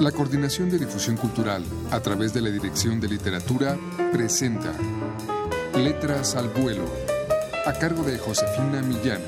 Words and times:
La 0.00 0.12
Coordinación 0.12 0.68
de 0.68 0.78
Difusión 0.78 1.16
Cultural, 1.16 1.64
a 1.90 2.00
través 2.00 2.34
de 2.34 2.42
la 2.42 2.50
Dirección 2.50 3.00
de 3.00 3.08
Literatura, 3.08 3.78
presenta 4.12 4.74
Letras 5.74 6.36
al 6.36 6.50
Vuelo, 6.50 6.84
a 7.64 7.72
cargo 7.72 8.02
de 8.02 8.18
Josefina 8.18 8.82
Millán. 8.82 9.22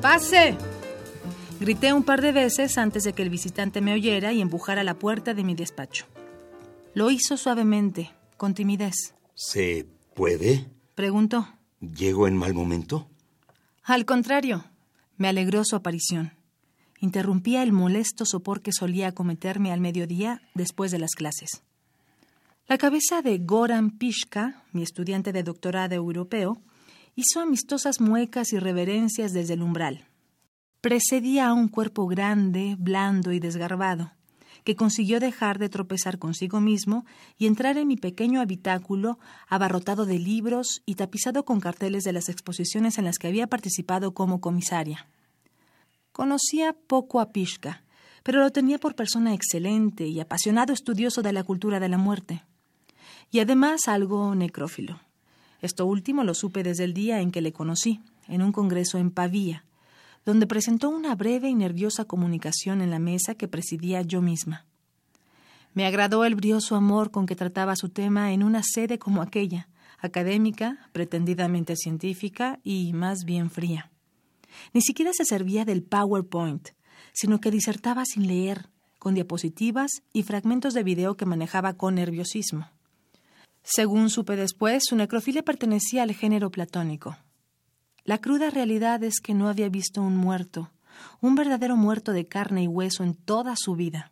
¡Pase! 0.00 0.56
Grité 1.60 1.92
un 1.92 2.04
par 2.04 2.22
de 2.22 2.32
veces 2.32 2.78
antes 2.78 3.04
de 3.04 3.12
que 3.12 3.22
el 3.22 3.28
visitante 3.28 3.82
me 3.82 3.92
oyera 3.92 4.32
y 4.32 4.40
empujara 4.40 4.82
la 4.82 4.94
puerta 4.94 5.34
de 5.34 5.44
mi 5.44 5.54
despacho. 5.54 6.06
Lo 6.94 7.10
hizo 7.10 7.36
suavemente, 7.36 8.10
con 8.38 8.54
timidez. 8.54 9.14
¿Se 9.34 9.86
puede? 10.14 10.70
Preguntó. 10.94 11.46
¿Llego 11.80 12.26
en 12.26 12.36
mal 12.38 12.54
momento? 12.54 13.10
Al 13.84 14.06
contrario, 14.06 14.64
me 15.20 15.28
alegró 15.28 15.66
su 15.66 15.76
aparición. 15.76 16.32
Interrumpía 16.98 17.62
el 17.62 17.72
molesto 17.72 18.24
sopor 18.24 18.62
que 18.62 18.72
solía 18.72 19.08
acometerme 19.08 19.70
al 19.70 19.78
mediodía 19.78 20.40
después 20.54 20.90
de 20.92 20.98
las 20.98 21.10
clases. 21.10 21.62
La 22.66 22.78
cabeza 22.78 23.20
de 23.20 23.36
Goran 23.36 23.90
Pishka, 23.98 24.64
mi 24.72 24.82
estudiante 24.82 25.32
de 25.32 25.42
doctorado 25.42 25.94
europeo, 25.94 26.62
hizo 27.16 27.40
amistosas 27.40 28.00
muecas 28.00 28.54
y 28.54 28.58
reverencias 28.58 29.34
desde 29.34 29.54
el 29.54 29.62
umbral. 29.62 30.06
Precedía 30.80 31.48
a 31.48 31.52
un 31.52 31.68
cuerpo 31.68 32.06
grande, 32.06 32.76
blando 32.78 33.30
y 33.32 33.40
desgarbado, 33.40 34.12
que 34.64 34.76
consiguió 34.76 35.20
dejar 35.20 35.58
de 35.58 35.68
tropezar 35.68 36.18
consigo 36.18 36.60
mismo 36.60 37.04
y 37.38 37.46
entrar 37.46 37.78
en 37.78 37.88
mi 37.88 37.96
pequeño 37.96 38.40
habitáculo 38.40 39.18
abarrotado 39.48 40.06
de 40.06 40.18
libros 40.18 40.82
y 40.86 40.94
tapizado 40.94 41.44
con 41.44 41.60
carteles 41.60 42.04
de 42.04 42.12
las 42.12 42.28
exposiciones 42.28 42.98
en 42.98 43.04
las 43.04 43.18
que 43.18 43.28
había 43.28 43.46
participado 43.46 44.12
como 44.12 44.40
comisaria. 44.40 45.06
Conocía 46.12 46.72
poco 46.72 47.20
a 47.20 47.32
Pishka, 47.32 47.82
pero 48.22 48.40
lo 48.40 48.50
tenía 48.50 48.78
por 48.78 48.94
persona 48.94 49.34
excelente 49.34 50.06
y 50.06 50.20
apasionado 50.20 50.72
estudioso 50.72 51.22
de 51.22 51.32
la 51.32 51.44
cultura 51.44 51.80
de 51.80 51.88
la 51.88 51.98
muerte. 51.98 52.44
Y 53.30 53.40
además 53.40 53.82
algo 53.86 54.34
necrófilo. 54.34 55.00
Esto 55.62 55.86
último 55.86 56.24
lo 56.24 56.34
supe 56.34 56.62
desde 56.62 56.84
el 56.84 56.94
día 56.94 57.20
en 57.20 57.30
que 57.30 57.40
le 57.40 57.52
conocí, 57.52 58.00
en 58.28 58.42
un 58.42 58.52
congreso 58.52 58.98
en 58.98 59.10
Pavía, 59.10 59.64
donde 60.24 60.46
presentó 60.46 60.90
una 60.90 61.14
breve 61.14 61.48
y 61.48 61.54
nerviosa 61.54 62.04
comunicación 62.04 62.80
en 62.82 62.90
la 62.90 62.98
mesa 62.98 63.34
que 63.34 63.48
presidía 63.48 64.02
yo 64.02 64.20
misma. 64.22 64.66
Me 65.72 65.86
agradó 65.86 66.24
el 66.24 66.34
brioso 66.34 66.76
amor 66.76 67.10
con 67.10 67.26
que 67.26 67.36
trataba 67.36 67.76
su 67.76 67.88
tema 67.90 68.32
en 68.32 68.42
una 68.42 68.62
sede 68.62 68.98
como 68.98 69.22
aquella, 69.22 69.68
académica, 69.98 70.88
pretendidamente 70.92 71.76
científica 71.76 72.58
y 72.64 72.92
más 72.92 73.24
bien 73.24 73.50
fría. 73.50 73.90
Ni 74.72 74.80
siquiera 74.80 75.12
se 75.12 75.24
servía 75.24 75.64
del 75.64 75.82
PowerPoint, 75.82 76.70
sino 77.12 77.40
que 77.40 77.50
disertaba 77.50 78.04
sin 78.04 78.26
leer, 78.26 78.68
con 78.98 79.14
diapositivas 79.14 80.02
y 80.12 80.24
fragmentos 80.24 80.74
de 80.74 80.82
video 80.82 81.16
que 81.16 81.24
manejaba 81.24 81.74
con 81.74 81.94
nerviosismo. 81.94 82.68
Según 83.62 84.10
supe 84.10 84.36
después, 84.36 84.82
su 84.86 84.96
necrofilia 84.96 85.42
pertenecía 85.42 86.02
al 86.02 86.12
género 86.12 86.50
platónico. 86.50 87.16
La 88.04 88.18
cruda 88.18 88.50
realidad 88.50 89.02
es 89.04 89.20
que 89.20 89.34
no 89.34 89.48
había 89.48 89.68
visto 89.68 90.02
un 90.02 90.16
muerto, 90.16 90.70
un 91.20 91.34
verdadero 91.34 91.76
muerto 91.76 92.12
de 92.12 92.26
carne 92.26 92.64
y 92.64 92.68
hueso 92.68 93.04
en 93.04 93.14
toda 93.14 93.54
su 93.56 93.74
vida. 93.76 94.10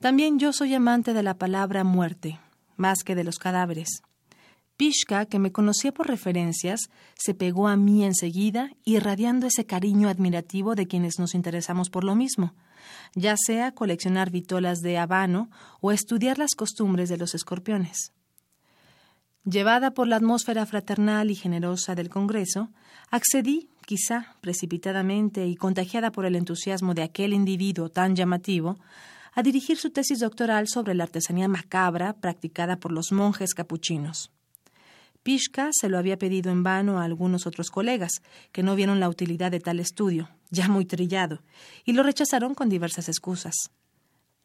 También 0.00 0.38
yo 0.38 0.52
soy 0.52 0.74
amante 0.74 1.12
de 1.12 1.22
la 1.22 1.34
palabra 1.34 1.84
muerte, 1.84 2.40
más 2.76 3.02
que 3.04 3.14
de 3.14 3.24
los 3.24 3.38
cadáveres. 3.38 4.02
Pishka, 4.76 5.26
que 5.26 5.38
me 5.38 5.52
conocía 5.52 5.92
por 5.92 6.08
referencias, 6.08 6.80
se 7.14 7.34
pegó 7.34 7.68
a 7.68 7.76
mí 7.76 8.02
enseguida, 8.02 8.70
irradiando 8.82 9.46
ese 9.46 9.66
cariño 9.66 10.08
admirativo 10.08 10.74
de 10.74 10.86
quienes 10.86 11.18
nos 11.18 11.34
interesamos 11.34 11.90
por 11.90 12.02
lo 12.02 12.14
mismo, 12.14 12.54
ya 13.14 13.36
sea 13.36 13.72
coleccionar 13.72 14.30
vitolas 14.30 14.78
de 14.78 14.96
habano 14.96 15.50
o 15.82 15.92
estudiar 15.92 16.38
las 16.38 16.54
costumbres 16.54 17.10
de 17.10 17.18
los 17.18 17.34
escorpiones. 17.34 18.14
Llevada 19.44 19.92
por 19.92 20.06
la 20.06 20.16
atmósfera 20.16 20.66
fraternal 20.66 21.30
y 21.30 21.34
generosa 21.34 21.94
del 21.94 22.10
Congreso, 22.10 22.68
accedí, 23.10 23.70
quizá 23.86 24.36
precipitadamente 24.42 25.46
y 25.46 25.56
contagiada 25.56 26.12
por 26.12 26.26
el 26.26 26.36
entusiasmo 26.36 26.92
de 26.92 27.02
aquel 27.02 27.32
individuo 27.32 27.88
tan 27.88 28.14
llamativo, 28.14 28.78
a 29.32 29.42
dirigir 29.42 29.78
su 29.78 29.90
tesis 29.90 30.18
doctoral 30.18 30.68
sobre 30.68 30.94
la 30.94 31.04
artesanía 31.04 31.48
macabra 31.48 32.12
practicada 32.12 32.76
por 32.76 32.92
los 32.92 33.12
monjes 33.12 33.54
capuchinos. 33.54 34.30
Pishka 35.22 35.70
se 35.72 35.88
lo 35.88 35.98
había 35.98 36.18
pedido 36.18 36.50
en 36.50 36.62
vano 36.62 36.98
a 36.98 37.04
algunos 37.04 37.46
otros 37.46 37.70
colegas, 37.70 38.22
que 38.52 38.62
no 38.62 38.74
vieron 38.74 39.00
la 39.00 39.08
utilidad 39.08 39.50
de 39.50 39.60
tal 39.60 39.80
estudio, 39.80 40.28
ya 40.50 40.68
muy 40.68 40.84
trillado, 40.84 41.42
y 41.84 41.92
lo 41.92 42.02
rechazaron 42.02 42.54
con 42.54 42.68
diversas 42.68 43.08
excusas. 43.08 43.54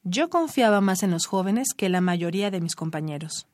Yo 0.03 0.29
confiaba 0.29 0.81
más 0.81 1.03
en 1.03 1.11
los 1.11 1.25
jóvenes 1.25 1.69
que 1.75 1.89
la 1.89 2.01
mayoría 2.01 2.51
de 2.51 2.61
mis 2.61 2.75
compañeros. 2.75 3.47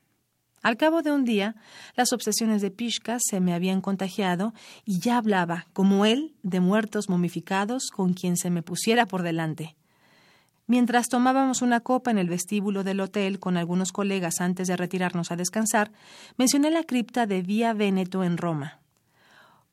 Al 0.62 0.76
cabo 0.76 1.02
de 1.02 1.10
un 1.10 1.24
día, 1.24 1.56
las 1.96 2.12
obsesiones 2.12 2.62
de 2.62 2.70
Pishka 2.70 3.18
se 3.20 3.40
me 3.40 3.52
habían 3.52 3.80
contagiado 3.80 4.54
y 4.84 5.00
ya 5.00 5.16
hablaba, 5.18 5.66
como 5.72 6.06
él, 6.06 6.36
de 6.44 6.60
muertos 6.60 7.08
momificados 7.08 7.90
con 7.90 8.14
quien 8.14 8.36
se 8.36 8.48
me 8.48 8.62
pusiera 8.62 9.06
por 9.06 9.22
delante. 9.22 9.76
Mientras 10.68 11.08
tomábamos 11.08 11.62
una 11.62 11.80
copa 11.80 12.12
en 12.12 12.18
el 12.18 12.28
vestíbulo 12.28 12.84
del 12.84 13.00
hotel 13.00 13.40
con 13.40 13.56
algunos 13.56 13.90
colegas 13.90 14.40
antes 14.40 14.68
de 14.68 14.76
retirarnos 14.76 15.32
a 15.32 15.36
descansar, 15.36 15.90
mencioné 16.36 16.70
la 16.70 16.84
cripta 16.84 17.26
de 17.26 17.42
Vía 17.42 17.74
Veneto 17.74 18.22
en 18.22 18.38
Roma. 18.38 18.80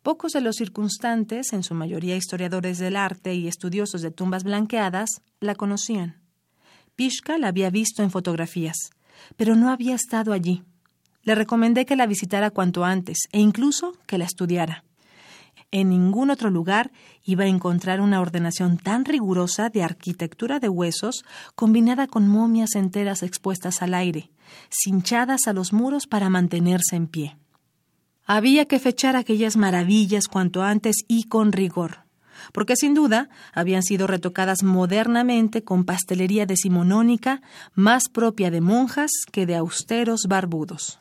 Pocos 0.02 0.32
de 0.32 0.42
los 0.42 0.56
circunstantes, 0.56 1.54
en 1.54 1.62
su 1.62 1.76
mayoría 1.76 2.16
historiadores 2.16 2.80
del 2.80 2.96
arte 2.96 3.36
y 3.36 3.48
estudiosos 3.48 4.02
de 4.02 4.10
tumbas 4.10 4.44
blanqueadas, 4.44 5.22
la 5.40 5.54
conocían. 5.54 6.20
Pishka 6.96 7.38
la 7.38 7.50
había 7.50 7.70
visto 7.70 8.02
en 8.02 8.10
fotografías, 8.10 8.90
pero 9.38 9.56
no 9.56 9.70
había 9.70 9.94
estado 9.94 10.34
allí. 10.34 10.64
Le 11.29 11.35
recomendé 11.35 11.85
que 11.85 11.95
la 11.95 12.07
visitara 12.07 12.50
cuanto 12.50 12.85
antes 12.85 13.29
e 13.31 13.40
incluso 13.40 13.94
que 14.07 14.17
la 14.17 14.25
estudiara. 14.25 14.84
En 15.69 15.90
ningún 15.90 16.31
otro 16.31 16.50
lugar 16.50 16.90
iba 17.23 17.44
a 17.44 17.47
encontrar 17.47 18.01
una 18.01 18.19
ordenación 18.19 18.79
tan 18.79 19.06
rigurosa 19.06 19.69
de 19.69 19.84
arquitectura 19.84 20.57
de 20.57 20.69
huesos 20.69 21.23
combinada 21.53 22.07
con 22.07 22.28
momias 22.28 22.73
enteras 22.73 23.22
expuestas 23.22 23.84
al 23.84 23.94
aire, 23.94 24.31
cinchadas 24.72 25.45
a 25.45 25.53
los 25.53 25.72
muros 25.72 26.07
para 26.07 26.31
mantenerse 26.31 26.95
en 26.95 27.06
pie. 27.06 27.38
Había 28.25 28.66
que 28.66 28.79
fechar 28.79 29.16
aquellas 29.16 29.56
maravillas 29.56 30.28
cuanto 30.28 30.63
antes 30.63 30.96
y 31.07 31.25
con 31.25 31.51
rigor, 31.51 32.06
porque 32.53 32.75
sin 32.75 32.96
duda 32.96 33.29
habían 33.53 33.84
sido 33.84 34.07
retocadas 34.07 34.63
modernamente 34.63 35.63
con 35.63 35.85
pastelería 35.85 36.47
decimonónica 36.47 37.44
más 37.75 38.09
propia 38.11 38.50
de 38.50 38.61
monjas 38.61 39.11
que 39.31 39.46
de 39.46 39.56
austeros 39.56 40.22
barbudos. 40.28 41.00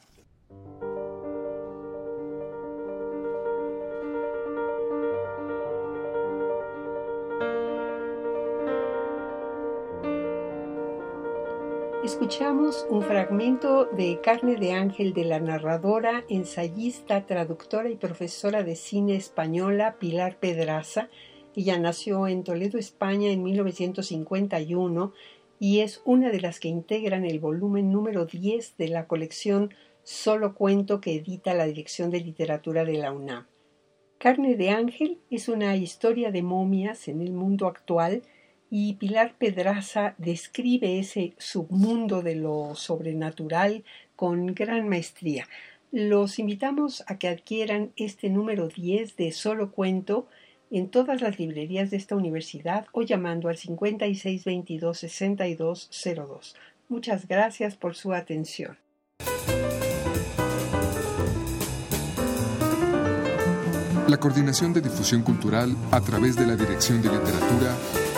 Escuchamos 12.08 12.86
un 12.88 13.02
fragmento 13.02 13.84
de 13.84 14.19
Carne 14.22 14.56
de 14.56 14.72
Ángel 14.72 15.12
de 15.12 15.26
la 15.26 15.41
narradora, 15.41 16.24
ensayista, 16.30 17.26
traductora 17.26 17.91
y 17.91 17.96
profesora 17.96 18.62
de 18.62 18.76
cine 18.76 19.14
española 19.14 19.96
Pilar 20.00 20.38
Pedraza. 20.38 21.10
Ella 21.54 21.78
nació 21.78 22.26
en 22.26 22.44
Toledo, 22.44 22.78
España 22.78 23.30
en 23.30 23.42
1951 23.42 25.12
y 25.60 25.80
es 25.80 26.00
una 26.06 26.30
de 26.30 26.41
las 26.41 26.60
que 26.60 26.69
integran 26.69 27.26
el 27.26 27.41
volumen 27.41 27.92
número 27.92 28.25
10 28.25 28.78
de 28.78 28.88
la 28.88 29.06
colección 29.06 29.75
Solo 30.02 30.54
Cuento 30.54 31.02
que 31.02 31.14
edita 31.14 31.52
la 31.52 31.66
Dirección 31.66 32.10
de 32.10 32.20
Literatura 32.20 32.86
de 32.86 32.94
la 32.94 33.12
UNAM. 33.12 33.48
Carne 34.16 34.56
de 34.56 34.70
Ángel 34.70 35.19
es 35.31 35.50
una 35.50 35.76
historia 35.76 36.32
de 36.32 36.43
momias 36.43 37.06
en 37.06 37.20
el 37.20 37.34
mundo 37.34 37.66
actual 37.66 38.22
y 38.70 38.94
Pilar 38.94 39.35
Pedraza 39.38 40.15
describe 40.19 40.99
ese 40.99 41.35
submundo 41.38 42.23
de 42.23 42.35
lo 42.37 42.75
sobrenatural 42.75 43.85
con 44.17 44.55
gran 44.55 44.88
maestría. 44.88 45.47
Los 45.91 46.38
invitamos 46.38 47.03
a 47.06 47.17
que 47.19 47.29
adquieran 47.29 47.93
este 47.97 48.29
número 48.29 48.69
10 48.69 49.17
de 49.17 49.32
Solo 49.32 49.73
Cuento 49.73 50.29
en 50.70 50.88
todas 50.88 51.23
las 51.23 51.38
librerías 51.38 51.91
de 51.91 51.97
esta 51.97 52.15
universidad 52.15 52.85
o 52.93 53.00
llamando 53.03 53.49
al 53.49 53.56
5622-6202. 53.56 56.55
Muchas 56.91 57.26
gracias 57.26 57.76
por 57.76 57.94
su 57.94 58.12
atención. 58.12 58.76
La 64.09 64.19
Coordinación 64.19 64.73
de 64.73 64.81
Difusión 64.81 65.23
Cultural 65.23 65.76
a 65.91 66.00
través 66.00 66.37
de 66.37 66.47
la 66.47 66.56
Dirección 66.56 67.03
de 67.03 67.11
Literatura 67.11 67.76